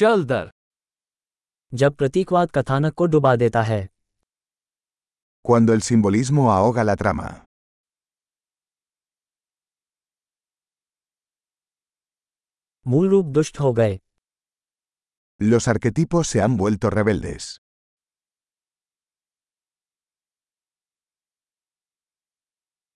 चल 0.00 0.24
दर 0.24 0.50
जब 1.72 1.94
प्रतीकवाद 1.94 2.50
कथानक 2.50 2.94
को 2.94 3.06
डुबा 3.14 3.34
देता 3.36 3.62
है 3.62 3.80
Cuando 5.44 5.74
el 5.76 5.82
simbolismo 5.88 6.44
ahoga 6.52 6.84
la 6.88 6.94
trama. 7.02 7.28
मूल 12.86 13.08
रूप 13.08 13.26
दुष्ट 13.38 13.60
हो 13.60 13.72
गए 13.72 13.98
Los 15.40 15.68
arquetipos 15.72 16.30
se 16.32 16.40
han 16.44 16.56
vuelto 16.62 16.90
rebeldes. 16.96 17.50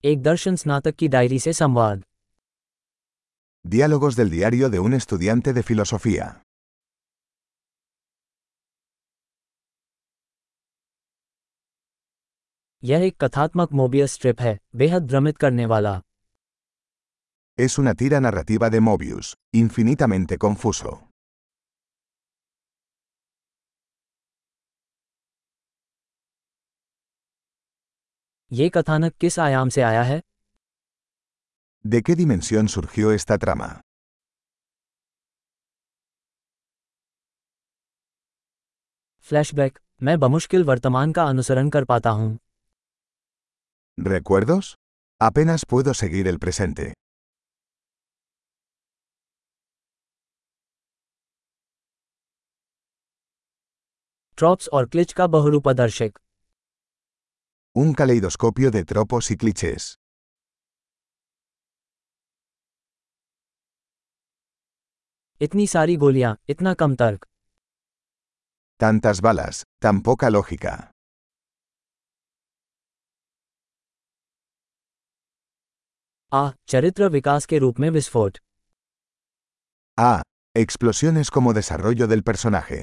एक 0.05 0.23
दर्शन 0.23 0.57
स्नातक 0.57 0.95
की 0.95 1.09
डायरी 1.09 1.39
से 1.39 1.52
संवाद 1.52 2.05
Diálogos 3.64 4.16
del 4.16 4.30
diario 4.30 4.68
de 4.71 4.79
un 4.79 4.95
estudiante 4.95 5.52
de 5.52 5.62
filosofía. 5.62 6.43
यह 12.84 13.04
एक 13.04 13.16
कथात्मक 13.24 13.72
मोबियस 13.72 14.12
स्ट्रिप 14.14 14.40
है 14.40 14.58
बेहद 14.76 15.06
भ्रमित 15.08 15.36
करने 15.38 15.66
वाला 15.66 16.00
Es 17.58 17.79
una 17.80 17.92
tira 17.94 18.18
narrativa 18.20 18.68
de 18.75 18.79
Mobius, 18.86 19.29
infinitamente 19.54 20.36
confuso. 20.44 20.92
ये 28.50 28.68
कथानक 28.68 29.14
किस 29.20 29.39
आयाम 29.39 29.68
से 29.76 29.82
आया 29.82 30.03
है 30.03 30.20
¿De 31.84 32.00
qué 32.03 32.14
dimensión 32.16 32.69
surgió 32.75 33.12
esta 33.19 33.39
trama? 33.44 33.70
Flashback 39.28 39.78
मैं 40.03 40.19
बमुश्किल 40.20 40.64
वर्तमान 40.64 41.12
का 41.12 41.25
अनुसरण 41.25 41.69
कर 41.70 41.84
पाता 41.84 42.11
हूँ 42.11 42.39
¿Recuerdos? 43.98 44.75
Apenas 45.22 45.66
puedo 45.66 45.94
seguir 45.94 46.28
el 46.28 46.39
presente. 46.39 46.94
Tropes 54.38 54.67
और 54.73 54.86
क्लिच 54.89 55.14
का 55.14 55.28
बहुरूपदर्शक 55.28 56.20
Un 57.75 57.89
caleidoscopio 58.00 58.70
de 58.75 58.84
tropos 58.92 59.31
y 59.34 59.36
clichés. 59.42 59.88
इतनी 65.42 65.66
सारी 65.73 65.95
गोलियां 65.95 66.34
इतना 66.50 66.73
कम 66.84 66.95
तर्क 67.02 67.25
Tantas 68.81 69.20
balas, 69.22 69.58
tan 69.84 69.98
poca 70.08 70.30
lógica. 70.30 70.73
आ 76.35 76.51
चरित्र 76.69 77.09
विकास 77.17 77.47
के 77.47 77.59
रूप 77.65 77.81
में 77.81 77.89
विस्फोट 77.99 78.39
Ah, 79.99 80.21
explosiones 80.55 81.31
como 81.31 81.53
desarrollo 81.59 82.07
del 82.13 82.23
personaje. 82.31 82.79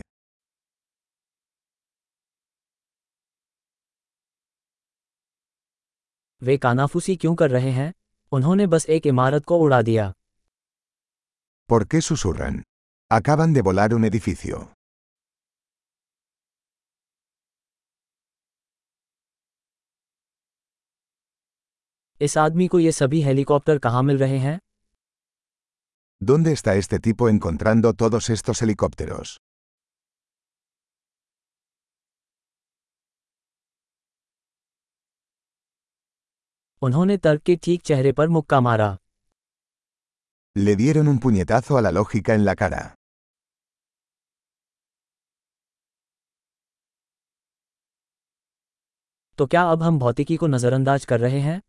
वे 6.42 6.58
कानाफूसी 6.58 7.16
क्यों 7.16 7.34
कर 7.36 7.50
रहे 7.52 7.72
हैं 7.72 7.94
उन्होंने 8.32 8.68
बस 8.68 8.86
एक 8.98 9.08
इमारत 9.08 9.46
को 9.46 9.58
उड़ा 9.66 9.82
दिया 9.90 10.12
¿Por 11.70 11.84
qué 11.92 12.00
susurran? 12.06 12.56
Acaban 13.12 13.54
de 13.58 13.62
volar 13.68 13.90
un 13.98 14.06
edificio. 14.08 14.58
इस 22.26 22.38
आदमी 22.38 22.68
को 22.68 22.80
ये 22.80 22.92
सभी 22.92 23.22
हेलीकॉप्टर 23.22 23.78
कहाँ 23.86 24.02
मिल 24.04 24.18
रहे 24.18 24.38
हैं 24.40 24.60
¿Dónde 26.22 26.52
está 26.56 26.74
este 26.82 26.98
tipo 27.06 27.30
encontrando 27.30 27.92
todos 28.02 28.30
estos 28.34 28.62
helicópteros? 28.64 29.30
उन्होंने 36.82 37.18
तर्क 37.26 37.42
के 37.46 37.56
ठीक 37.64 37.82
चेहरे 37.90 38.12
पर 38.20 38.30
मुक्का 38.38 38.60
मारा 38.68 38.96
Le 40.56 40.76
dieron 40.82 41.08
un 41.14 41.20
puñetazo 41.26 41.78
a 41.80 41.82
la 41.88 41.92
lógica 41.98 42.34
en 42.40 42.46
la 42.46 42.56
cara. 42.62 42.82
तो 49.38 49.46
क्या 49.52 49.62
अब 49.72 49.84
हम 49.84 50.00
भौतिकी 50.00 50.36
को 50.38 50.48
नज़रअंदाज 50.48 51.06
कर 51.12 51.20
रहे 51.20 51.40
हैं 51.42 51.62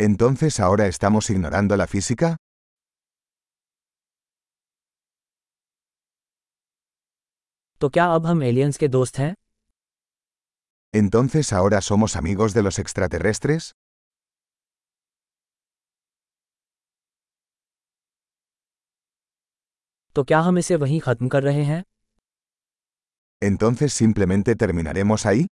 ¿Entonces 0.00 0.60
ahora 0.60 0.86
estamos 0.86 1.30
ignorando 1.30 1.76
la 1.76 1.86
física? 1.86 2.36
तो 7.80 7.88
क्या 7.88 8.04
अब 8.14 8.26
हम 8.26 8.42
एलियंस 8.42 8.76
के 8.76 8.88
दोस्त 8.88 9.18
हैं 9.18 9.34
¿Entonces 11.00 11.52
ahora 11.58 11.80
somos 11.88 12.16
amigos 12.20 12.54
de 12.54 12.62
los 12.66 12.78
extraterrestres? 12.82 13.72
तो 20.14 20.24
क्या 20.24 20.38
हम 20.48 20.58
इसे 20.58 20.76
वहीं 20.82 21.00
खत्म 21.00 21.28
कर 21.34 21.42
रहे 21.42 21.64
हैं 21.64 21.82
¿Entonces 23.42 23.92
simplemente 23.92 24.54
terminaremos 24.56 25.26
ahí? 25.26 25.46